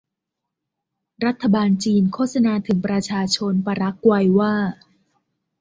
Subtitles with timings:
[1.25, 4.53] รัฐบาลจีนโฆษณาถึงประชาชนปารากวัยว่า